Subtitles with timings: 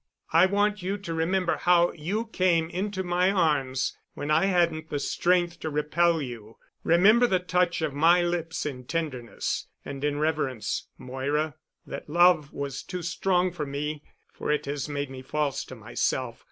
[0.33, 4.97] I want you to remember how you came into my arms when I hadn't the
[4.97, 11.53] strength to repel you, remember the touch of my lips in tenderness—and in reverence—Moira...
[11.85, 14.01] that love was too strong for me...
[14.33, 16.39] for it has made me false to myself